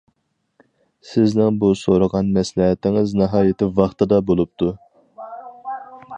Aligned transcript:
سىزنىڭ 1.09 1.59
بۇ 1.63 1.69
سورىغان 1.81 2.31
مەسلىھەتىڭىز 2.39 3.15
ناھايىتى 3.23 3.69
ۋاقتىدا 3.81 4.21
بولۇپتۇ. 4.33 4.73